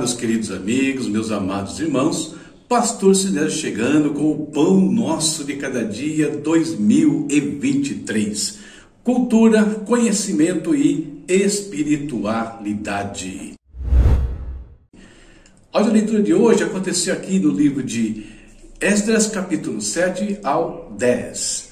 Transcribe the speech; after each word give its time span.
meus 0.00 0.14
queridos 0.14 0.50
amigos, 0.50 1.06
meus 1.06 1.30
amados 1.30 1.78
irmãos. 1.78 2.34
Pastor 2.66 3.14
Sinésio 3.14 3.50
chegando 3.50 4.14
com 4.14 4.30
o 4.30 4.46
Pão 4.46 4.80
Nosso 4.80 5.44
de 5.44 5.56
Cada 5.56 5.84
Dia 5.84 6.38
2023. 6.38 8.60
Cultura, 9.04 9.62
conhecimento 9.86 10.74
e 10.74 11.22
espiritualidade. 11.28 13.52
A 15.70 15.80
leitura 15.80 16.22
de 16.22 16.32
hoje 16.32 16.64
aconteceu 16.64 17.12
aqui 17.12 17.38
no 17.38 17.50
livro 17.50 17.82
de 17.82 18.24
Esdras, 18.80 19.26
capítulo 19.26 19.82
7 19.82 20.38
ao 20.42 20.94
10 20.96 21.68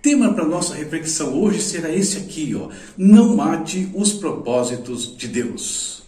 tema 0.00 0.32
para 0.34 0.44
nossa 0.44 0.74
reflexão 0.74 1.42
hoje 1.42 1.60
será 1.62 1.88
esse 1.88 2.18
aqui, 2.18 2.54
ó. 2.54 2.68
Não 2.94 3.34
mate 3.34 3.88
os 3.94 4.12
propósitos 4.12 5.16
de 5.16 5.26
Deus. 5.26 6.03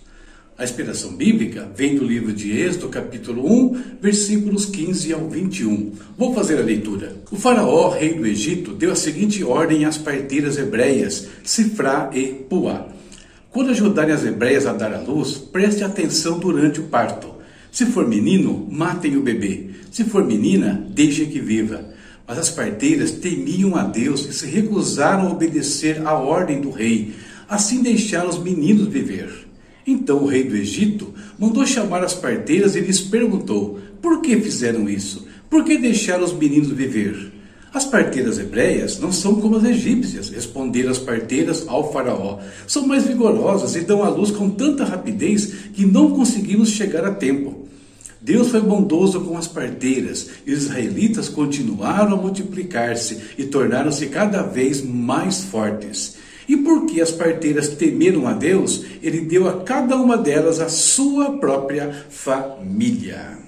A 0.58 0.64
inspiração 0.64 1.14
bíblica 1.14 1.70
vem 1.76 1.96
do 1.96 2.04
livro 2.06 2.32
de 2.32 2.50
Êxodo, 2.50 2.88
capítulo 2.88 3.44
1, 3.46 3.82
versículos 4.00 4.64
15 4.64 5.12
ao 5.12 5.28
21. 5.28 5.92
Vou 6.16 6.32
fazer 6.32 6.58
a 6.58 6.62
leitura. 6.62 7.14
O 7.30 7.36
faraó, 7.36 7.90
rei 7.90 8.14
do 8.14 8.26
Egito, 8.26 8.72
deu 8.72 8.90
a 8.90 8.96
seguinte 8.96 9.44
ordem 9.44 9.84
às 9.84 9.98
parteiras 9.98 10.56
hebreias, 10.56 11.28
Sifrá 11.44 12.10
e 12.14 12.28
Puá. 12.28 12.86
Quando 13.50 13.68
ajudarem 13.68 14.14
as 14.14 14.24
hebreias 14.24 14.64
a 14.64 14.72
dar 14.72 14.94
à 14.94 14.98
luz, 14.98 15.32
preste 15.32 15.84
atenção 15.84 16.38
durante 16.38 16.80
o 16.80 16.84
parto. 16.84 17.34
Se 17.70 17.84
for 17.84 18.08
menino, 18.08 18.66
matem 18.70 19.14
o 19.18 19.22
bebê. 19.22 19.72
Se 19.92 20.04
for 20.04 20.24
menina, 20.24 20.86
deixem 20.88 21.26
que 21.26 21.38
viva. 21.38 21.84
Mas 22.26 22.38
as 22.38 22.48
parteiras 22.48 23.10
temiam 23.10 23.76
a 23.76 23.82
Deus 23.82 24.24
e 24.26 24.32
se 24.32 24.46
recusaram 24.46 25.26
a 25.26 25.32
obedecer 25.32 26.00
à 26.06 26.14
ordem 26.14 26.62
do 26.62 26.70
rei. 26.70 27.12
Assim 27.46 27.82
deixaram 27.82 28.30
os 28.30 28.38
meninos 28.38 28.88
viver. 28.88 29.45
Então 29.86 30.24
o 30.24 30.26
rei 30.26 30.42
do 30.42 30.56
Egito 30.56 31.14
mandou 31.38 31.64
chamar 31.64 32.02
as 32.02 32.14
parteiras 32.14 32.74
e 32.74 32.80
lhes 32.80 33.00
perguntou: 33.00 33.78
Por 34.02 34.20
que 34.20 34.36
fizeram 34.40 34.88
isso? 34.88 35.26
Por 35.48 35.64
que 35.64 35.78
deixaram 35.78 36.24
os 36.24 36.32
meninos 36.32 36.70
viver? 36.70 37.32
As 37.72 37.84
parteiras 37.84 38.38
hebreias 38.38 38.98
não 38.98 39.12
são 39.12 39.34
como 39.40 39.56
as 39.56 39.64
egípcias, 39.64 40.30
responderam 40.30 40.90
as 40.90 40.98
parteiras 40.98 41.68
ao 41.68 41.92
faraó. 41.92 42.40
São 42.66 42.86
mais 42.86 43.04
vigorosas 43.04 43.76
e 43.76 43.82
dão 43.82 44.02
à 44.02 44.08
luz 44.08 44.30
com 44.30 44.48
tanta 44.48 44.82
rapidez 44.82 45.52
que 45.74 45.84
não 45.84 46.10
conseguimos 46.12 46.70
chegar 46.70 47.04
a 47.04 47.12
tempo. 47.12 47.68
Deus 48.18 48.48
foi 48.48 48.60
bondoso 48.60 49.20
com 49.20 49.36
as 49.36 49.46
parteiras 49.46 50.30
e 50.46 50.52
os 50.52 50.64
israelitas 50.64 51.28
continuaram 51.28 52.14
a 52.14 52.16
multiplicar-se 52.16 53.18
e 53.36 53.44
tornaram-se 53.44 54.06
cada 54.06 54.42
vez 54.42 54.82
mais 54.82 55.44
fortes. 55.44 56.16
E 56.48 56.56
porque 56.56 57.00
as 57.00 57.10
parteiras 57.10 57.68
temeram 57.68 58.26
a 58.26 58.32
Deus, 58.32 58.84
ele 59.02 59.22
deu 59.22 59.48
a 59.48 59.62
cada 59.62 59.96
uma 59.96 60.16
delas 60.16 60.60
a 60.60 60.68
sua 60.68 61.38
própria 61.38 62.06
família. 62.08 63.46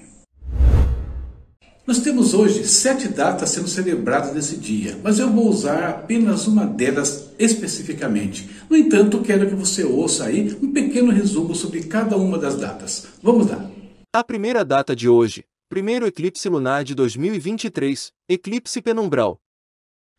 Nós 1.89 2.01
temos 2.01 2.35
hoje 2.35 2.67
sete 2.67 3.09
datas 3.09 3.49
sendo 3.49 3.67
celebradas 3.67 4.35
nesse 4.35 4.59
dia, 4.59 4.99
mas 5.03 5.19
eu 5.19 5.31
vou 5.31 5.49
usar 5.49 5.89
apenas 5.89 6.47
uma 6.47 6.67
delas 6.67 7.31
especificamente. 7.39 8.47
No 8.69 8.77
entanto, 8.77 9.23
quero 9.23 9.49
que 9.49 9.55
você 9.55 9.85
ouça 9.85 10.27
aí 10.27 10.55
um 10.61 10.71
pequeno 10.71 11.11
resumo 11.11 11.55
sobre 11.55 11.85
cada 11.85 12.15
uma 12.19 12.37
das 12.37 12.57
datas. 12.57 13.09
Vamos 13.23 13.47
lá. 13.47 13.71
A 14.15 14.23
primeira 14.23 14.67
data 14.67 14.95
de 14.95 15.09
hoje, 15.09 15.45
primeiro 15.67 16.07
eclipse 16.07 16.47
lunar 16.47 16.85
de 16.85 16.95
2023, 16.95 18.13
eclipse 18.29 18.83
penumbral. 18.83 19.41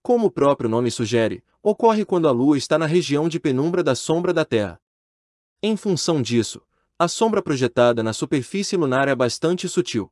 Como 0.01 0.25
o 0.25 0.31
próprio 0.31 0.67
nome 0.67 0.89
sugere, 0.89 1.43
ocorre 1.61 2.05
quando 2.05 2.27
a 2.27 2.31
Lua 2.31 2.57
está 2.57 2.77
na 2.77 2.85
região 2.85 3.27
de 3.27 3.39
penumbra 3.39 3.83
da 3.83 3.95
sombra 3.95 4.33
da 4.33 4.45
Terra. 4.45 4.79
Em 5.61 5.75
função 5.75 6.21
disso, 6.21 6.61
a 6.97 7.07
sombra 7.07 7.41
projetada 7.41 8.01
na 8.01 8.13
superfície 8.13 8.77
lunar 8.77 9.07
é 9.07 9.15
bastante 9.15 9.67
sutil. 9.67 10.11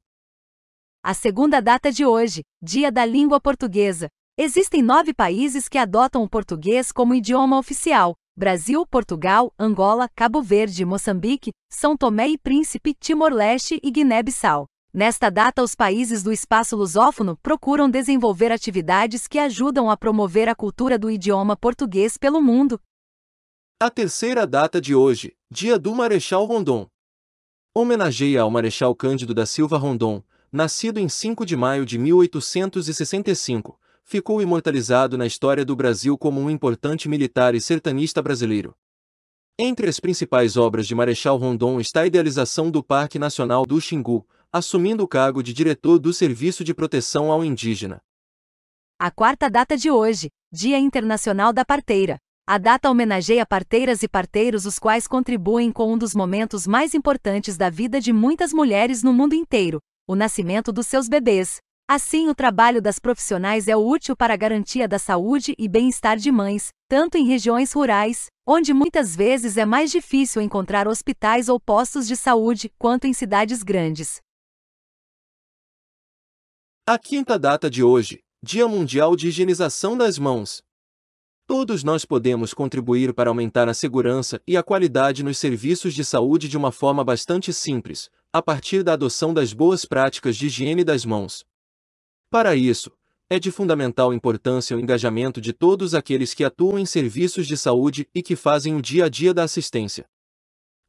A 1.03 1.13
segunda 1.13 1.61
data 1.61 1.91
de 1.91 2.05
hoje, 2.05 2.43
Dia 2.61 2.91
da 2.91 3.05
Língua 3.05 3.39
Portuguesa. 3.39 4.09
Existem 4.37 4.81
nove 4.81 5.13
países 5.13 5.67
que 5.67 5.77
adotam 5.77 6.21
o 6.21 6.29
português 6.29 6.91
como 6.91 7.15
idioma 7.15 7.57
oficial, 7.57 8.13
Brasil, 8.35 8.85
Portugal, 8.85 9.51
Angola, 9.57 10.07
Cabo 10.15 10.43
Verde, 10.43 10.85
Moçambique, 10.85 11.51
São 11.71 11.97
Tomé 11.97 12.27
e 12.27 12.37
Príncipe, 12.37 12.93
Timor-Leste 12.93 13.79
e 13.81 13.89
Guiné-Bissau. 13.89 14.67
Nesta 14.97 15.29
data, 15.29 15.61
os 15.61 15.75
países 15.75 16.23
do 16.23 16.33
espaço 16.33 16.75
lusófono 16.75 17.37
procuram 17.43 17.87
desenvolver 17.87 18.51
atividades 18.51 19.27
que 19.27 19.37
ajudam 19.37 19.91
a 19.91 19.95
promover 19.95 20.49
a 20.49 20.55
cultura 20.55 20.97
do 20.97 21.11
idioma 21.11 21.55
português 21.55 22.17
pelo 22.17 22.41
mundo. 22.41 22.81
A 23.79 23.91
terceira 23.91 24.47
data 24.47 24.81
de 24.81 24.95
hoje, 24.95 25.35
Dia 25.51 25.77
do 25.77 25.93
Marechal 25.93 26.45
Rondon. 26.45 26.87
Homenageia 27.75 28.41
ao 28.41 28.49
Marechal 28.49 28.95
Cândido 28.95 29.35
da 29.35 29.45
Silva 29.45 29.77
Rondon, 29.77 30.23
nascido 30.51 30.99
em 30.99 31.07
5 31.07 31.45
de 31.45 31.55
maio 31.55 31.85
de 31.85 31.99
1865, 31.99 33.79
ficou 34.03 34.41
imortalizado 34.41 35.15
na 35.15 35.27
história 35.27 35.63
do 35.63 35.75
Brasil 35.75 36.17
como 36.17 36.41
um 36.41 36.49
importante 36.49 37.07
militar 37.07 37.53
e 37.53 37.61
sertanista 37.61 38.19
brasileiro. 38.19 38.75
Entre 39.59 39.87
as 39.87 39.99
principais 39.99 40.57
obras 40.57 40.87
de 40.87 40.95
Marechal 40.95 41.37
Rondon 41.37 41.79
está 41.79 42.01
a 42.01 42.07
idealização 42.07 42.71
do 42.71 42.83
Parque 42.83 43.19
Nacional 43.19 43.63
do 43.63 43.79
Xingu, 43.79 44.25
assumindo 44.57 45.03
o 45.03 45.07
cargo 45.07 45.41
de 45.41 45.53
diretor 45.53 45.99
do 45.99 46.11
Serviço 46.11 46.63
de 46.63 46.73
Proteção 46.73 47.31
ao 47.31 47.45
Indígena. 47.45 48.01
A 48.99 49.11
quarta 49.11 49.49
data 49.49 49.77
de 49.77 49.91
hoje, 49.91 50.29
Dia 50.51 50.79
Internacional 50.79 51.53
da 51.53 51.63
Parteira. 51.63 52.17
A 52.47 52.57
data 52.57 52.89
homenageia 52.89 53.45
parteiras 53.45 54.03
e 54.03 54.07
parteiros 54.07 54.65
os 54.65 54.79
quais 54.79 55.07
contribuem 55.07 55.71
com 55.71 55.93
um 55.93 55.97
dos 55.97 56.15
momentos 56.15 56.65
mais 56.65 56.93
importantes 56.93 57.57
da 57.57 57.69
vida 57.69 57.99
de 57.99 58.13
muitas 58.13 58.53
mulheres 58.53 59.03
no 59.03 59.13
mundo 59.13 59.33
inteiro, 59.33 59.79
o 60.07 60.15
nascimento 60.15 60.71
dos 60.71 60.87
seus 60.87 61.07
bebês. 61.07 61.57
Assim, 61.89 62.27
o 62.27 62.35
trabalho 62.35 62.81
das 62.81 62.99
profissionais 62.99 63.67
é 63.67 63.75
útil 63.77 64.15
para 64.15 64.33
a 64.33 64.37
garantia 64.37 64.87
da 64.87 64.97
saúde 64.97 65.55
e 65.57 65.69
bem-estar 65.69 66.17
de 66.17 66.31
mães, 66.31 66.69
tanto 66.89 67.17
em 67.17 67.25
regiões 67.25 67.71
rurais, 67.71 68.27
onde 68.45 68.73
muitas 68.73 69.15
vezes 69.15 69.57
é 69.57 69.65
mais 69.65 69.91
difícil 69.91 70.41
encontrar 70.41 70.87
hospitais 70.87 71.47
ou 71.49 71.59
postos 71.59 72.07
de 72.07 72.15
saúde, 72.15 72.71
quanto 72.77 73.07
em 73.07 73.13
cidades 73.13 73.63
grandes. 73.63 74.21
A 76.89 76.97
quinta 76.97 77.37
data 77.37 77.69
de 77.69 77.83
hoje, 77.83 78.23
Dia 78.41 78.65
Mundial 78.65 79.13
de 79.13 79.27
Higienização 79.27 79.97
das 79.97 80.17
Mãos. 80.17 80.63
Todos 81.45 81.83
nós 81.83 82.05
podemos 82.05 82.53
contribuir 82.53 83.13
para 83.13 83.29
aumentar 83.29 83.67
a 83.67 83.73
segurança 83.73 84.41
e 84.47 84.55
a 84.55 84.63
qualidade 84.63 85.21
nos 85.21 85.37
serviços 85.37 85.93
de 85.93 86.05
saúde 86.05 86.47
de 86.47 86.55
uma 86.55 86.71
forma 86.71 87.03
bastante 87.03 87.51
simples, 87.51 88.09
a 88.31 88.41
partir 88.41 88.83
da 88.83 88.93
adoção 88.93 89.33
das 89.33 89.51
boas 89.51 89.83
práticas 89.83 90.37
de 90.37 90.45
higiene 90.45 90.85
das 90.85 91.03
mãos. 91.03 91.45
Para 92.29 92.55
isso, 92.55 92.89
é 93.29 93.37
de 93.37 93.51
fundamental 93.51 94.13
importância 94.13 94.77
o 94.77 94.79
engajamento 94.79 95.41
de 95.41 95.51
todos 95.51 95.93
aqueles 95.93 96.33
que 96.33 96.45
atuam 96.45 96.79
em 96.79 96.85
serviços 96.85 97.47
de 97.47 97.57
saúde 97.57 98.07
e 98.15 98.23
que 98.23 98.37
fazem 98.37 98.73
o 98.73 98.81
dia 98.81 99.07
a 99.07 99.09
dia 99.09 99.33
da 99.33 99.43
assistência. 99.43 100.07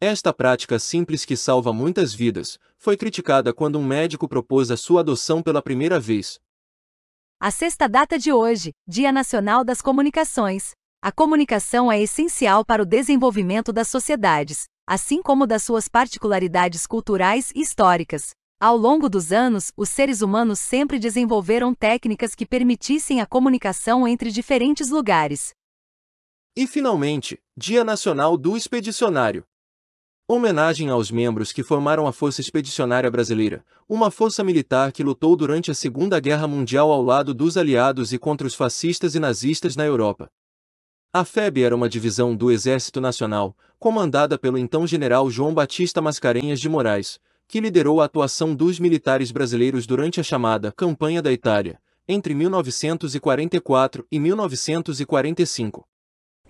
Esta 0.00 0.32
prática 0.32 0.78
simples 0.78 1.25
que 1.25 1.36
salva 1.36 1.72
muitas 1.72 2.14
vidas 2.14 2.56
foi 2.76 2.97
criticada 2.97 3.53
quando 3.53 3.81
um 3.81 3.84
médico 3.84 4.28
propôs 4.28 4.70
a 4.70 4.76
sua 4.76 5.00
adoção 5.00 5.42
pela 5.42 5.60
primeira 5.60 5.98
vez. 5.98 6.38
A 7.41 7.50
sexta 7.50 7.88
data 7.88 8.16
de 8.16 8.32
hoje, 8.32 8.70
Dia 8.87 9.10
Nacional 9.10 9.64
das 9.64 9.82
Comunicações. 9.82 10.70
A 11.03 11.10
comunicação 11.10 11.91
é 11.91 12.00
essencial 12.00 12.64
para 12.64 12.81
o 12.81 12.87
desenvolvimento 12.87 13.72
das 13.72 13.88
sociedades, 13.88 14.66
assim 14.87 15.20
como 15.20 15.48
das 15.48 15.64
suas 15.64 15.88
particularidades 15.88 16.87
culturais 16.87 17.50
e 17.52 17.61
históricas. 17.61 18.31
Ao 18.61 18.76
longo 18.76 19.08
dos 19.08 19.32
anos, 19.32 19.73
os 19.76 19.88
seres 19.88 20.23
humanos 20.23 20.61
sempre 20.61 21.00
desenvolveram 21.00 21.75
técnicas 21.75 22.37
que 22.37 22.46
permitissem 22.46 23.20
a 23.20 23.26
comunicação 23.26 24.06
entre 24.06 24.31
diferentes 24.31 24.90
lugares. 24.90 25.50
E 26.56 26.69
finalmente, 26.69 27.37
Dia 27.56 27.82
Nacional 27.82 28.37
do 28.37 28.56
Expedicionário. 28.56 29.44
Homenagem 30.30 30.90
aos 30.90 31.10
membros 31.10 31.54
que 31.54 31.62
formaram 31.62 32.06
a 32.06 32.12
Força 32.12 32.42
Expedicionária 32.42 33.10
Brasileira, 33.10 33.64
uma 33.88 34.10
força 34.10 34.44
militar 34.44 34.92
que 34.92 35.02
lutou 35.02 35.34
durante 35.34 35.70
a 35.70 35.75
Segunda 35.75 36.20
Guerra 36.20 36.46
Mundial 36.46 36.92
ao 36.92 37.02
lado 37.02 37.32
dos 37.32 37.56
aliados 37.56 38.12
e 38.12 38.19
contra 38.19 38.46
os 38.46 38.54
fascistas 38.54 39.14
e 39.14 39.19
nazistas 39.19 39.75
na 39.75 39.86
Europa. 39.86 40.30
A 41.10 41.25
FEB 41.25 41.62
era 41.62 41.75
uma 41.75 41.88
divisão 41.88 42.36
do 42.36 42.52
Exército 42.52 43.00
Nacional, 43.00 43.56
comandada 43.78 44.36
pelo 44.36 44.58
então 44.58 44.86
general 44.86 45.30
João 45.30 45.54
Batista 45.54 46.02
Mascarenhas 46.02 46.60
de 46.60 46.69
Moraes, 46.69 47.19
que 47.46 47.58
liderou 47.58 48.02
a 48.02 48.04
atuação 48.04 48.54
dos 48.54 48.78
militares 48.78 49.32
brasileiros 49.32 49.86
durante 49.86 50.20
a 50.20 50.22
chamada 50.22 50.70
Campanha 50.70 51.22
da 51.22 51.32
Itália, 51.32 51.80
entre 52.06 52.34
1944 52.34 54.06
e 54.12 54.20
1945. 54.20 55.88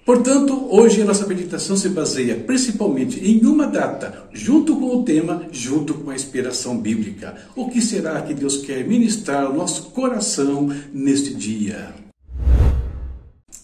Portanto, 0.09 0.69
hoje 0.71 1.03
a 1.03 1.05
nossa 1.05 1.27
meditação 1.27 1.77
se 1.77 1.91
baseia 1.91 2.35
principalmente 2.35 3.21
em 3.23 3.45
uma 3.45 3.67
data, 3.67 4.27
junto 4.33 4.75
com 4.75 4.97
o 4.97 5.03
tema, 5.03 5.43
junto 5.53 5.93
com 5.93 6.09
a 6.09 6.15
inspiração 6.15 6.79
bíblica. 6.79 7.37
O 7.55 7.69
que 7.69 7.83
será 7.83 8.23
que 8.23 8.33
Deus 8.33 8.57
quer 8.57 8.89
ministrar 8.89 9.45
ao 9.45 9.53
nosso 9.53 9.91
coração 9.91 10.75
neste 10.95 11.35
dia? 11.35 11.93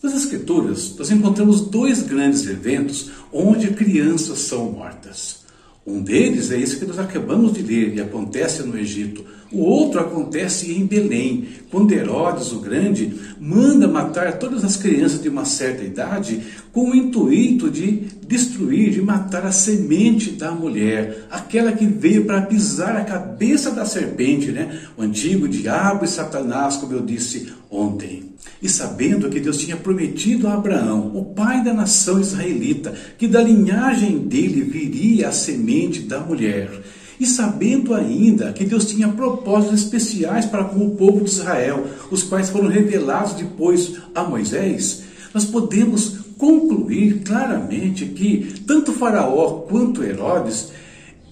Nas 0.03 0.15
Escrituras, 0.15 0.95
nós 0.99 1.11
encontramos 1.11 1.63
dois 1.63 2.03
grandes 2.03 2.47
eventos 2.47 3.11
onde 3.33 3.69
crianças 3.69 4.41
são 4.41 4.71
mortas. 4.71 5.45
Um 5.87 6.03
deles 6.03 6.51
é 6.51 6.61
esse 6.61 6.79
que 6.79 6.85
nós 6.85 6.99
acabamos 6.99 7.55
de 7.55 7.63
ler 7.63 7.95
e 7.95 8.03
acontece 8.03 8.63
no 8.63 8.77
Egito. 8.77 9.25
O 9.55 9.61
outro 9.61 10.01
acontece 10.01 10.73
em 10.73 10.85
Belém, 10.85 11.47
quando 11.71 11.93
Herodes 11.93 12.51
o 12.51 12.59
Grande 12.59 13.15
manda 13.41 13.87
matar 13.87 14.37
todas 14.37 14.65
as 14.65 14.77
crianças 14.77 15.23
de 15.23 15.29
uma 15.29 15.45
certa 15.45 15.85
idade 15.85 16.43
com 16.73 16.91
o 16.91 16.95
intuito 16.95 17.71
de 17.71 18.03
destruir, 18.27 18.91
de 18.91 19.01
matar 19.01 19.47
a 19.47 19.53
semente 19.53 20.33
da 20.33 20.51
mulher, 20.51 21.29
aquela 21.31 21.71
que 21.71 21.87
veio 21.87 22.25
para 22.25 22.43
pisar 22.43 22.97
a 22.97 23.05
cabeça 23.05 23.71
da 23.71 23.87
serpente, 23.87 24.51
né? 24.51 24.81
O 24.97 25.03
antigo 25.03 25.47
diabo 25.47 26.05
e 26.05 26.09
Satanás, 26.09 26.75
como 26.75 26.93
eu 26.93 27.03
disse 27.03 27.53
ontem. 27.71 28.35
E 28.61 28.69
sabendo 28.69 29.31
que 29.31 29.39
Deus 29.39 29.59
tinha 29.59 29.77
prometido 29.77 30.49
a 30.49 30.55
Abraão, 30.55 31.13
o 31.15 31.27
pai 31.27 31.63
da 31.63 31.73
nação 31.73 32.21
israelita, 32.21 32.93
que 33.17 33.29
da 33.29 33.41
linhagem 33.41 34.19
dele 34.19 34.63
viria 34.63 35.29
a 35.29 35.33
semente 35.33 36.01
da 36.01 36.19
mulher, 36.19 36.71
e 37.19 37.27
sabendo 37.27 37.95
ainda 37.95 38.53
que 38.53 38.65
Deus 38.65 38.87
tinha 38.87 39.09
propósitos 39.09 39.81
especiais 39.81 40.47
para 40.47 40.65
com 40.65 40.87
o 40.87 40.97
povo 40.97 41.25
de 41.25 41.31
Israel, 41.31 41.87
os 42.11 42.23
quais 42.23 42.51
foram 42.51 42.69
revelados 42.69 43.35
depois 43.35 43.95
a 44.15 44.25
Moisés, 44.25 45.05
nós 45.33 45.45
podemos 45.45 46.19
concluir 46.37 47.21
claramente 47.25 48.07
que 48.07 48.61
tanto 48.67 48.93
Faraó 48.93 49.63
quanto 49.69 50.03
Herodes 50.03 50.73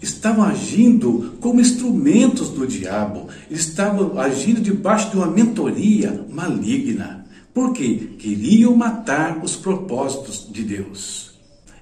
estavam 0.00 0.44
agindo 0.44 1.34
como 1.40 1.60
instrumentos 1.60 2.48
do 2.48 2.66
diabo, 2.66 3.28
estavam 3.50 4.18
agindo 4.18 4.60
debaixo 4.60 5.10
de 5.10 5.16
uma 5.16 5.28
mentoria 5.28 6.24
maligna, 6.28 7.24
porque 7.54 7.94
queriam 8.18 8.74
matar 8.74 9.40
os 9.44 9.54
propósitos 9.54 10.48
de 10.50 10.62
Deus. 10.62 11.31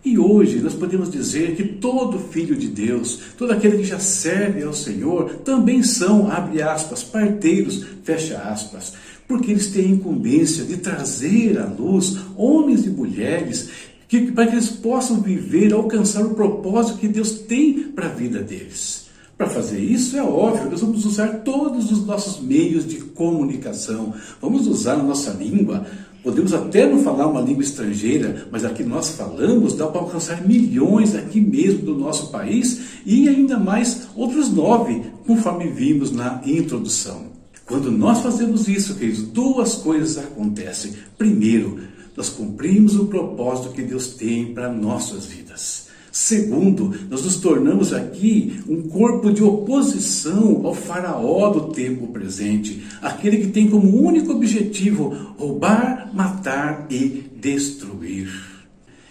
E 0.02 0.18
hoje 0.18 0.60
nós 0.60 0.72
podemos 0.72 1.10
dizer 1.10 1.54
que 1.54 1.62
todo 1.62 2.18
filho 2.18 2.56
de 2.56 2.68
Deus, 2.68 3.20
todo 3.36 3.52
aquele 3.52 3.78
que 3.78 3.84
já 3.84 3.98
serve 3.98 4.62
ao 4.62 4.72
Senhor, 4.72 5.30
também 5.44 5.82
são, 5.82 6.30
abre 6.30 6.62
aspas, 6.62 7.02
parteiros, 7.02 7.84
fecha 8.02 8.38
aspas, 8.38 8.94
porque 9.28 9.50
eles 9.50 9.68
têm 9.68 9.84
a 9.84 9.88
incumbência 9.90 10.64
de 10.64 10.78
trazer 10.78 11.58
à 11.58 11.66
luz 11.66 12.16
homens 12.34 12.86
e 12.86 12.90
mulheres 12.90 13.68
que, 14.08 14.32
para 14.32 14.46
que 14.46 14.54
eles 14.54 14.70
possam 14.70 15.20
viver, 15.20 15.72
alcançar 15.72 16.24
o 16.24 16.34
propósito 16.34 16.98
que 16.98 17.06
Deus 17.06 17.32
tem 17.32 17.92
para 17.92 18.06
a 18.06 18.12
vida 18.12 18.40
deles. 18.40 19.08
Para 19.36 19.48
fazer 19.48 19.78
isso, 19.78 20.16
é 20.16 20.22
óbvio, 20.22 20.70
nós 20.70 20.80
vamos 20.80 21.06
usar 21.06 21.28
todos 21.44 21.92
os 21.92 22.04
nossos 22.04 22.42
meios 22.42 22.86
de 22.86 22.96
comunicação, 22.96 24.12
vamos 24.40 24.66
usar 24.66 24.94
a 24.94 25.02
nossa 25.02 25.30
língua, 25.30 25.86
Podemos 26.22 26.52
até 26.52 26.86
não 26.86 27.02
falar 27.02 27.26
uma 27.26 27.40
língua 27.40 27.62
estrangeira, 27.62 28.46
mas 28.50 28.64
aqui 28.64 28.82
nós 28.84 29.10
falamos, 29.10 29.74
dá 29.74 29.86
para 29.86 30.00
alcançar 30.02 30.46
milhões 30.46 31.14
aqui 31.14 31.40
mesmo 31.40 31.82
do 31.82 31.94
nosso 31.94 32.30
país 32.30 32.80
e 33.06 33.28
ainda 33.28 33.58
mais 33.58 34.08
outros 34.14 34.50
nove, 34.50 35.02
conforme 35.26 35.68
vimos 35.68 36.12
na 36.12 36.42
introdução. 36.44 37.30
Quando 37.64 37.90
nós 37.90 38.20
fazemos 38.20 38.68
isso, 38.68 38.96
queridos, 38.96 39.22
duas 39.22 39.76
coisas 39.76 40.18
acontecem. 40.18 40.92
Primeiro, 41.16 41.78
nós 42.16 42.28
cumprimos 42.28 42.96
o 42.96 43.06
propósito 43.06 43.72
que 43.72 43.82
Deus 43.82 44.08
tem 44.08 44.52
para 44.52 44.70
nossas 44.70 45.24
vidas. 45.24 45.89
Segundo, 46.12 46.92
nós 47.08 47.24
nos 47.24 47.36
tornamos 47.36 47.92
aqui 47.92 48.60
um 48.68 48.82
corpo 48.82 49.32
de 49.32 49.42
oposição 49.42 50.66
ao 50.66 50.74
faraó 50.74 51.50
do 51.50 51.72
tempo 51.72 52.08
presente, 52.08 52.82
aquele 53.00 53.38
que 53.38 53.48
tem 53.48 53.68
como 53.68 54.02
único 54.02 54.32
objetivo 54.32 55.34
roubar, 55.38 56.10
matar 56.12 56.86
e 56.90 57.30
destruir. 57.36 58.50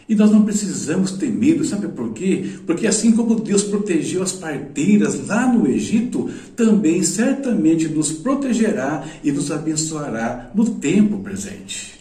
E 0.10 0.16
nós 0.16 0.32
não 0.32 0.44
precisamos 0.44 1.12
ter 1.12 1.32
medo, 1.32 1.64
sabe 1.64 1.88
por 1.88 2.12
quê? 2.14 2.44
Porque 2.66 2.88
assim 2.88 3.12
como 3.12 3.40
Deus 3.40 3.64
protegeu 3.64 4.24
as 4.24 4.32
parteiras 4.32 5.28
lá 5.28 5.46
no 5.46 5.68
Egito, 5.68 6.28
também 6.56 7.04
certamente 7.04 7.88
nos 7.88 8.12
protegerá 8.12 9.06
e 9.24 9.32
nos 9.32 9.52
abençoará 9.52 10.50
no 10.56 10.66
tempo 10.66 11.20
presente. 11.20 11.99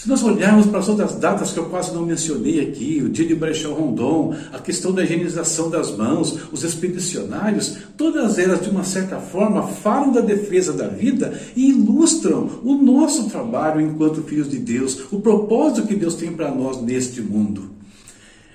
Se 0.00 0.08
nós 0.08 0.22
olharmos 0.22 0.64
para 0.64 0.78
as 0.78 0.88
outras 0.88 1.14
datas 1.16 1.52
que 1.52 1.58
eu 1.58 1.66
quase 1.66 1.92
não 1.92 2.06
mencionei 2.06 2.58
aqui, 2.58 3.02
o 3.04 3.08
dia 3.10 3.26
de 3.26 3.34
Brechão 3.34 3.74
Rondon, 3.74 4.34
a 4.50 4.58
questão 4.58 4.92
da 4.94 5.04
higienização 5.04 5.68
das 5.68 5.94
mãos, 5.94 6.38
os 6.50 6.64
expedicionários, 6.64 7.76
todas 7.98 8.38
elas, 8.38 8.62
de 8.62 8.70
uma 8.70 8.82
certa 8.82 9.18
forma, 9.18 9.62
falam 9.62 10.10
da 10.10 10.22
defesa 10.22 10.72
da 10.72 10.88
vida 10.88 11.38
e 11.54 11.68
ilustram 11.68 12.48
o 12.64 12.76
nosso 12.76 13.28
trabalho 13.28 13.78
enquanto 13.78 14.22
filhos 14.22 14.48
de 14.48 14.58
Deus, 14.58 14.98
o 15.12 15.20
propósito 15.20 15.86
que 15.86 15.94
Deus 15.94 16.14
tem 16.14 16.32
para 16.32 16.50
nós 16.50 16.80
neste 16.80 17.20
mundo. 17.20 17.68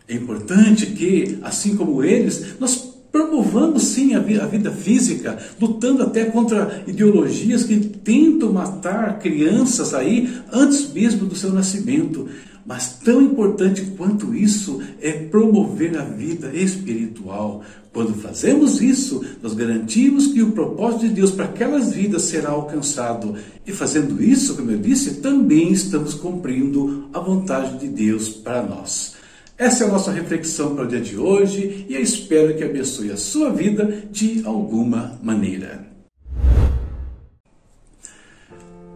É 0.08 0.16
importante 0.16 0.88
que, 0.88 1.38
assim 1.44 1.76
como 1.76 2.04
eles, 2.04 2.60
nós 2.60 2.95
Promovamos 3.16 3.84
sim 3.84 4.14
a 4.14 4.20
vida 4.20 4.72
física, 4.72 5.40
lutando 5.58 6.04
até 6.04 6.26
contra 6.26 6.84
ideologias 6.86 7.64
que 7.64 7.78
tentam 7.80 8.52
matar 8.52 9.20
crianças 9.20 9.94
aí 9.94 10.38
antes 10.52 10.92
mesmo 10.92 11.26
do 11.26 11.34
seu 11.34 11.54
nascimento. 11.54 12.28
Mas 12.66 13.00
tão 13.06 13.22
importante 13.22 13.84
quanto 13.98 14.36
isso 14.36 14.82
é 15.02 15.14
promover 15.14 15.98
a 15.98 16.04
vida 16.04 16.52
espiritual. 16.54 17.64
Quando 17.94 18.14
fazemos 18.16 18.82
isso, 18.82 19.24
nós 19.42 19.54
garantimos 19.54 20.28
que 20.28 20.42
o 20.42 20.52
propósito 20.52 21.08
de 21.08 21.14
Deus 21.14 21.32
para 21.32 21.46
aquelas 21.46 21.94
vidas 21.94 22.24
será 22.24 22.50
alcançado. 22.50 23.36
E 23.66 23.72
fazendo 23.72 24.22
isso, 24.22 24.58
como 24.58 24.72
eu 24.72 24.78
disse, 24.78 25.22
também 25.22 25.72
estamos 25.72 26.14
cumprindo 26.16 27.06
a 27.14 27.20
vontade 27.22 27.80
de 27.80 27.88
Deus 27.88 28.28
para 28.28 28.62
nós. 28.62 29.15
Essa 29.58 29.86
é 29.86 29.88
a 29.88 29.92
nossa 29.92 30.12
reflexão 30.12 30.76
para 30.76 30.84
o 30.84 30.88
dia 30.88 31.00
de 31.00 31.18
hoje 31.18 31.86
e 31.88 31.96
eu 31.96 32.02
espero 32.02 32.54
que 32.56 32.64
abençoe 32.64 33.10
a 33.10 33.16
sua 33.16 33.50
vida 33.50 34.04
de 34.12 34.42
alguma 34.46 35.18
maneira. 35.24 35.88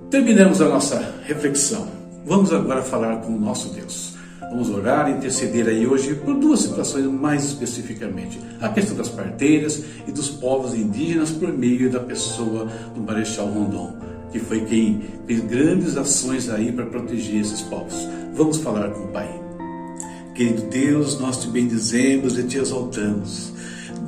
Terminamos 0.10 0.60
a 0.60 0.68
nossa 0.68 1.16
reflexão. 1.26 1.88
Vamos 2.26 2.52
agora 2.52 2.82
falar 2.82 3.22
com 3.22 3.34
o 3.34 3.40
nosso 3.40 3.70
Deus. 3.70 4.16
Vamos 4.42 4.70
orar 4.70 5.10
e 5.10 5.14
interceder 5.14 5.66
aí 5.68 5.88
hoje 5.88 6.14
por 6.16 6.36
duas 6.36 6.60
situações 6.60 7.06
mais 7.06 7.46
especificamente. 7.46 8.38
A 8.60 8.68
questão 8.68 8.98
das 8.98 9.08
parteiras 9.08 9.82
e 10.06 10.12
dos 10.12 10.28
povos 10.28 10.74
indígenas 10.74 11.32
por 11.32 11.54
meio 11.54 11.90
da 11.90 12.02
pessoa 12.02 12.66
do 12.94 13.00
Marechal 13.00 13.48
Rondon, 13.48 13.96
que 14.30 14.40
foi 14.40 14.66
quem 14.66 15.04
fez 15.26 15.40
grandes 15.40 15.96
ações 15.96 16.50
aí 16.50 16.70
para 16.70 16.86
proteger 16.86 17.40
esses 17.40 17.62
povos. 17.62 18.10
Vamos 18.34 18.58
falar 18.58 18.90
com 18.90 19.06
o 19.06 19.08
Pai. 19.08 19.49
Querido 20.40 20.70
Deus, 20.70 21.20
nós 21.20 21.42
te 21.42 21.50
bendizemos 21.50 22.40
e 22.40 22.44
te 22.44 22.58
exaltamos. 22.58 23.52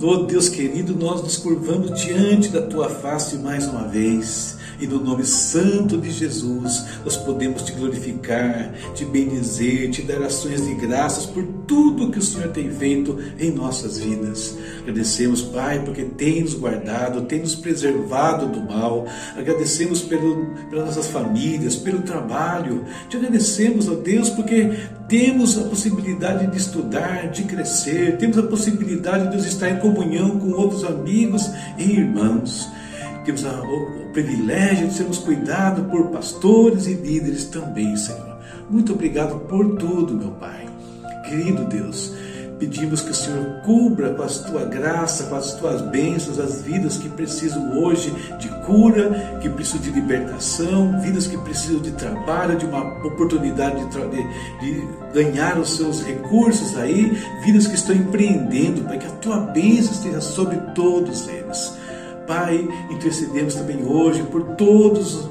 Oh 0.02 0.24
Deus 0.24 0.48
querido, 0.48 0.96
nós 0.96 1.22
nos 1.22 1.36
curvamos 1.36 2.02
diante 2.02 2.48
da 2.48 2.62
tua 2.62 2.90
face 2.90 3.36
mais 3.36 3.68
uma 3.68 3.86
vez 3.90 4.58
e 4.82 4.88
no 4.88 5.00
nome 5.00 5.24
santo 5.24 5.96
de 5.96 6.10
Jesus, 6.10 6.86
nós 7.06 7.16
podemos 7.16 7.62
te 7.62 7.72
glorificar, 7.72 8.74
te 8.96 9.06
bendizer, 9.06 9.92
te 9.92 10.02
dar 10.02 10.24
ações 10.24 10.66
de 10.66 10.74
graças 10.74 11.24
por 11.28 11.44
tudo 11.68 12.10
que 12.10 12.18
o 12.18 12.22
Senhor 12.22 12.48
tem 12.48 12.68
feito 12.72 13.16
em 13.40 13.52
nossas 13.52 14.00
vidas. 14.00 14.58
Agradecemos, 14.80 15.44
Pai, 15.44 15.84
porque 15.86 16.04
tem 16.04 16.42
nos 16.42 16.56
guardado, 16.56 17.22
tem 17.22 17.42
nos 17.42 17.54
preservado 17.54 18.48
do 18.48 18.62
mal. 18.62 19.06
Agradecemos 19.38 20.02
pelo, 20.02 20.48
pelas 20.72 20.88
nossas 20.88 21.08
famílias, 21.08 21.76
pelo 21.76 22.02
trabalho. 22.02 22.84
Te 23.08 23.18
agradecemos, 23.18 23.88
ó 23.88 23.94
Deus, 23.94 24.32
porque 24.32 24.72
temos 25.08 25.60
a 25.60 25.64
possibilidade 25.66 26.48
de 26.48 26.58
estudar, 26.58 27.30
de 27.30 27.44
crescer, 27.44 28.18
temos 28.18 28.40
a 28.40 28.44
possibilidade 28.44 29.38
de 29.38 29.48
estar 29.48 29.70
em 29.70 29.78
comunhão 29.78 30.40
com 30.40 30.52
outros 30.54 30.84
amigos 30.84 31.48
e 31.78 31.84
irmãos 31.84 32.68
temos 33.22 33.44
o, 33.44 34.12
privilégio 34.12 34.88
de 34.88 34.94
sermos 34.94 35.20
cuidados 35.20 35.86
por 35.88 36.08
pastores 36.08 36.88
e 36.88 36.94
líderes 36.94 37.46
também, 37.46 37.96
Senhor. 37.96 38.38
Muito 38.70 38.94
obrigado 38.94 39.40
por 39.42 39.76
tudo, 39.76 40.14
meu 40.14 40.32
Pai. 40.32 40.68
Querido 41.28 41.64
Deus, 41.66 42.14
pedimos 42.60 43.02
que 43.02 43.12
o 43.12 43.16
Senhor 43.16 43.62
cubra 43.66 44.14
com 44.14 44.24
a 44.24 44.28
tua 44.28 44.66
graça, 44.66 45.26
com 45.26 45.36
as 45.36 45.54
tuas 45.54 45.82
bênçãos, 45.82 46.40
as 46.40 46.62
vidas 46.62 46.98
que 46.98 47.10
precisam 47.10 47.80
hoje 47.82 48.14
de 48.38 48.50
cura, 48.66 49.38
que 49.42 49.50
precisam 49.50 49.82
de 49.82 49.92
libertação, 49.92 51.00
vidas 51.02 51.28
que 51.28 51.38
precisam 51.38 51.80
de 51.80 51.92
trabalho, 51.92 52.58
de 52.58 52.66
uma 52.66 52.82
oportunidade 53.06 53.84
de, 53.86 54.00
de, 54.00 54.22
de 54.60 54.88
ganhar 55.14 55.58
os 55.58 55.76
seus 55.78 56.04
recursos 56.04 56.78
aí, 56.78 57.18
vidas 57.46 57.66
que 57.68 57.76
estão 57.76 57.96
empreendendo, 57.96 58.84
para 58.84 58.98
que 58.98 59.08
a 59.08 59.12
tua 59.12 59.38
bênção 59.38 59.94
esteja 59.94 60.22
sobre 60.22 60.58
todos 60.76 61.28
eles. 61.30 61.74
Pai, 62.28 62.68
intercedemos 62.90 63.56
também 63.56 63.84
hoje 63.86 64.24
por 64.24 64.56
todos 64.56 65.30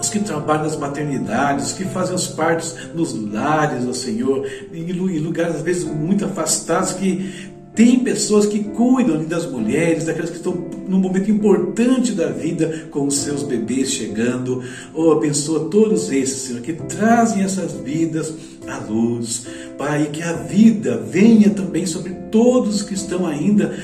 os 0.00 0.08
que 0.08 0.18
trabalham 0.18 0.64
nas 0.64 0.76
maternidades, 0.76 1.72
que 1.72 1.84
fazem 1.84 2.14
os 2.14 2.26
partos 2.26 2.74
nos 2.92 3.14
lares, 3.32 3.86
ó 3.86 3.92
Senhor, 3.92 4.44
em 4.72 4.92
lugares 4.92 5.56
às 5.56 5.62
vezes 5.62 5.84
muito 5.84 6.24
afastados, 6.24 6.92
que 6.92 7.52
Tem 7.74 8.00
pessoas 8.00 8.44
que 8.44 8.64
cuidam 8.64 9.24
das 9.24 9.46
mulheres, 9.50 10.04
daquelas 10.04 10.28
que 10.28 10.36
estão 10.36 10.52
num 10.86 10.98
momento 10.98 11.30
importante 11.30 12.12
da 12.12 12.26
vida 12.26 12.86
com 12.90 13.06
os 13.06 13.16
seus 13.16 13.42
bebês 13.42 13.90
chegando. 13.90 14.62
Oh, 14.92 15.12
abençoa 15.12 15.70
todos 15.70 16.12
esses, 16.12 16.36
Senhor, 16.42 16.60
que 16.60 16.74
trazem 16.74 17.42
essas 17.42 17.72
vidas 17.72 18.34
à 18.68 18.76
luz. 18.76 19.46
Pai, 19.78 20.10
que 20.12 20.22
a 20.22 20.34
vida 20.34 20.98
venha 20.98 21.48
também 21.48 21.86
sobre 21.86 22.12
todos 22.30 22.82
que 22.82 22.92
estão 22.92 23.26
ainda 23.26 23.74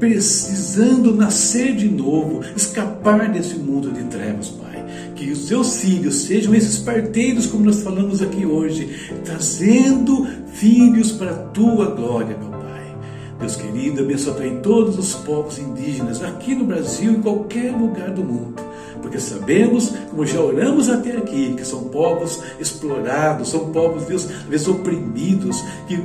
precisando 0.00 1.14
nascer 1.14 1.76
de 1.76 1.88
novo, 1.88 2.40
escapar 2.56 3.30
desse 3.30 3.54
mundo 3.56 3.92
de 3.92 4.02
trevas, 4.04 4.48
Pai. 4.48 4.84
Que 5.14 5.30
os 5.30 5.46
seus 5.46 5.76
filhos 5.76 6.22
sejam 6.22 6.54
esses 6.54 6.78
parteiros, 6.78 7.46
como 7.46 7.66
nós 7.66 7.82
falamos 7.82 8.22
aqui 8.22 8.46
hoje, 8.46 9.12
trazendo 9.24 10.26
filhos 10.54 11.12
para 11.12 11.30
a 11.30 11.38
tua 11.48 11.94
glória, 11.94 12.36
meu 12.36 12.48
Pai. 12.48 12.96
Deus 13.38 13.56
querido, 13.56 14.00
abençoa 14.00 14.34
também 14.34 14.60
todos 14.60 14.98
os 14.98 15.14
povos 15.14 15.58
indígenas 15.58 16.22
aqui 16.22 16.54
no 16.54 16.64
Brasil 16.64 17.12
e 17.12 17.16
em 17.16 17.22
qualquer 17.22 17.70
lugar 17.70 18.10
do 18.10 18.24
mundo 18.24 18.70
porque 19.00 19.18
sabemos, 19.18 19.94
como 20.10 20.26
já 20.26 20.40
oramos 20.40 20.88
até 20.90 21.16
aqui, 21.16 21.54
que 21.54 21.64
são 21.64 21.84
povos 21.84 22.42
explorados, 22.60 23.48
são 23.48 23.72
povos, 23.72 24.04
Deus, 24.04 24.26
às 24.26 24.44
vezes 24.44 24.68
oprimidos, 24.68 25.64
que, 25.88 25.98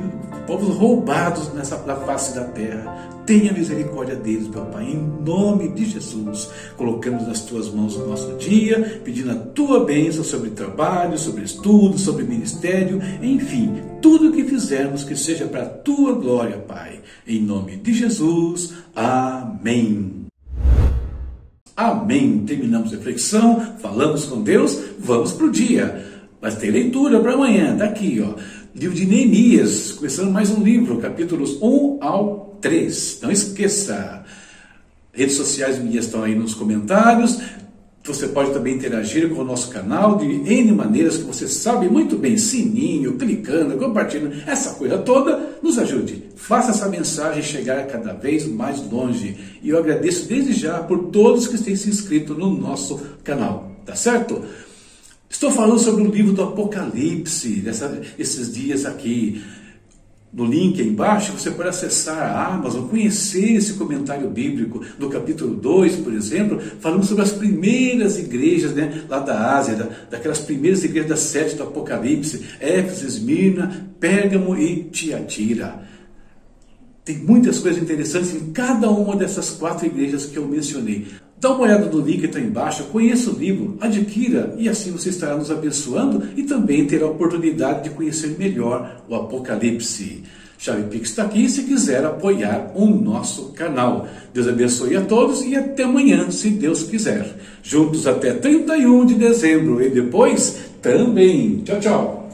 povos 0.46 0.74
roubados 0.74 1.52
nessa, 1.52 1.76
na 1.86 1.94
face 1.96 2.34
da 2.34 2.44
terra. 2.44 3.15
Tenha 3.26 3.52
misericórdia 3.52 4.14
deles, 4.14 4.46
meu 4.46 4.66
Pai, 4.66 4.84
em 4.84 5.24
nome 5.24 5.66
de 5.70 5.84
Jesus. 5.84 6.48
Colocamos 6.76 7.26
nas 7.26 7.40
tuas 7.40 7.68
mãos 7.68 7.96
o 7.96 8.06
nosso 8.06 8.36
dia, 8.36 9.00
pedindo 9.04 9.32
a 9.32 9.34
tua 9.34 9.84
bênção 9.84 10.22
sobre 10.22 10.50
trabalho, 10.50 11.18
sobre 11.18 11.42
estudo, 11.42 11.98
sobre 11.98 12.22
ministério, 12.22 13.02
enfim, 13.20 13.82
tudo 14.00 14.28
o 14.28 14.32
que 14.32 14.44
fizermos 14.44 15.02
que 15.02 15.16
seja 15.16 15.46
para 15.46 15.62
a 15.62 15.68
tua 15.68 16.12
glória, 16.12 16.58
Pai. 16.58 17.00
Em 17.26 17.42
nome 17.42 17.74
de 17.74 17.94
Jesus. 17.94 18.74
Amém. 18.94 20.26
Amém. 21.76 22.44
Terminamos 22.46 22.92
a 22.92 22.96
reflexão, 22.96 23.74
falamos 23.80 24.24
com 24.26 24.40
Deus, 24.40 24.78
vamos 25.00 25.32
para 25.32 25.46
o 25.46 25.50
dia. 25.50 26.06
Mas 26.40 26.54
tem 26.54 26.70
leitura 26.70 27.18
para 27.18 27.32
amanhã, 27.32 27.72
está 27.72 27.86
aqui, 27.86 28.24
ó. 28.24 28.38
Livro 28.72 28.94
de 28.94 29.04
Neemias, 29.04 29.92
começando 29.92 30.30
mais 30.30 30.48
um 30.50 30.62
livro, 30.62 30.98
capítulos 30.98 31.58
1 31.60 31.98
ao 32.00 32.45
3. 32.60 33.20
Não 33.22 33.30
esqueça. 33.30 34.24
Redes 35.12 35.36
sociais 35.36 35.78
minhas 35.78 36.06
estão 36.06 36.22
aí 36.22 36.34
nos 36.34 36.54
comentários. 36.54 37.38
Você 38.06 38.28
pode 38.28 38.52
também 38.52 38.76
interagir 38.76 39.28
com 39.30 39.40
o 39.40 39.44
nosso 39.44 39.68
canal 39.70 40.16
de 40.16 40.26
N 40.26 40.70
maneiras 40.72 41.16
que 41.16 41.24
você 41.24 41.48
sabe 41.48 41.88
muito 41.88 42.16
bem, 42.16 42.38
sininho, 42.38 43.14
clicando, 43.14 43.76
compartilhando, 43.76 44.36
essa 44.46 44.74
coisa 44.74 44.96
toda, 44.98 45.58
nos 45.60 45.76
ajude. 45.76 46.22
Faça 46.36 46.70
essa 46.70 46.88
mensagem 46.88 47.42
chegar 47.42 47.84
cada 47.88 48.12
vez 48.12 48.46
mais 48.46 48.80
longe. 48.88 49.36
E 49.60 49.70
eu 49.70 49.78
agradeço 49.78 50.28
desde 50.28 50.52
já 50.52 50.78
por 50.78 51.06
todos 51.06 51.48
que 51.48 51.58
têm 51.58 51.74
se 51.74 51.88
inscrito 51.88 52.32
no 52.34 52.56
nosso 52.56 53.00
canal, 53.24 53.72
tá 53.84 53.96
certo? 53.96 54.44
Estou 55.28 55.50
falando 55.50 55.80
sobre 55.80 56.04
o 56.04 56.10
livro 56.10 56.32
do 56.32 56.42
Apocalipse, 56.44 57.56
dessa, 57.56 58.00
esses 58.16 58.54
dias 58.54 58.86
aqui 58.86 59.42
no 60.36 60.44
link 60.44 60.78
aí 60.82 60.86
embaixo, 60.86 61.32
você 61.32 61.50
pode 61.50 61.70
acessar 61.70 62.18
a 62.18 62.54
Amazon, 62.54 62.88
conhecer 62.88 63.54
esse 63.54 63.72
comentário 63.72 64.28
bíblico 64.28 64.84
do 64.98 65.08
capítulo 65.08 65.56
2, 65.56 65.96
por 65.96 66.12
exemplo, 66.12 66.60
falando 66.78 67.06
sobre 67.06 67.22
as 67.22 67.32
primeiras 67.32 68.18
igrejas 68.18 68.72
né, 68.74 69.04
lá 69.08 69.18
da 69.18 69.56
Ásia, 69.56 69.76
da, 69.76 69.88
daquelas 70.10 70.38
primeiras 70.38 70.84
igrejas 70.84 71.08
das 71.08 71.20
sete 71.20 71.56
do 71.56 71.62
Apocalipse, 71.62 72.44
Éfeso, 72.60 73.06
Esmirna, 73.06 73.88
Pérgamo 73.98 74.54
e 74.58 74.84
Tiatira. 74.84 75.82
Tem 77.02 77.16
muitas 77.16 77.58
coisas 77.58 77.82
interessantes 77.82 78.34
em 78.34 78.52
cada 78.52 78.90
uma 78.90 79.16
dessas 79.16 79.52
quatro 79.52 79.86
igrejas 79.86 80.26
que 80.26 80.36
eu 80.36 80.46
mencionei. 80.46 81.06
Dá 81.46 81.52
uma 81.52 81.62
olhada 81.62 81.86
no 81.86 82.00
link 82.00 82.18
que 82.18 82.26
está 82.26 82.40
embaixo, 82.40 82.82
conheça 82.90 83.30
o 83.30 83.38
livro, 83.38 83.78
adquira 83.80 84.52
e 84.58 84.68
assim 84.68 84.90
você 84.90 85.10
estará 85.10 85.36
nos 85.36 85.48
abençoando 85.48 86.26
e 86.36 86.42
também 86.42 86.84
terá 86.88 87.06
a 87.06 87.10
oportunidade 87.10 87.84
de 87.84 87.90
conhecer 87.90 88.34
melhor 88.36 89.04
o 89.08 89.14
Apocalipse. 89.14 90.24
Chave 90.58 90.82
Pix 90.90 91.10
está 91.10 91.22
aqui 91.22 91.48
se 91.48 91.62
quiser 91.62 92.04
apoiar 92.04 92.72
o 92.74 92.86
nosso 92.86 93.52
canal. 93.52 94.08
Deus 94.34 94.48
abençoe 94.48 94.96
a 94.96 95.02
todos 95.02 95.40
e 95.42 95.54
até 95.54 95.84
amanhã, 95.84 96.32
se 96.32 96.50
Deus 96.50 96.82
quiser. 96.82 97.36
Juntos 97.62 98.08
até 98.08 98.32
31 98.32 99.06
de 99.06 99.14
dezembro 99.14 99.80
e 99.80 99.88
depois 99.88 100.56
também. 100.82 101.62
Tchau, 101.64 101.78
tchau. 101.78 102.25